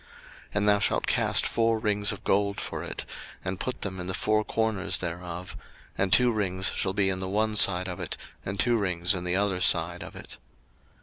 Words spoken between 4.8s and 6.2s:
thereof; and